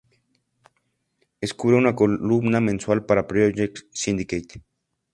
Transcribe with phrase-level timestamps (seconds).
[1.41, 4.63] Escribe una columna mensual para Project Syndicate.